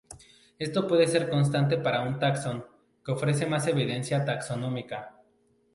Esto 0.57 0.87
puede 0.87 1.05
ser 1.05 1.29
constante 1.29 1.77
para 1.77 2.01
un 2.01 2.17
taxón, 2.17 2.65
que 3.05 3.11
ofrece 3.11 3.45
más 3.45 3.67
evidencia 3.67 4.25
taxonómica. 4.25 5.21